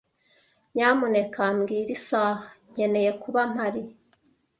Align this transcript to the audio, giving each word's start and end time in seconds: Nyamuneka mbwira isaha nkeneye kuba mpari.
Nyamuneka 0.73 1.41
mbwira 1.55 1.89
isaha 1.97 2.43
nkeneye 2.71 3.11
kuba 3.21 3.41
mpari. 3.51 3.83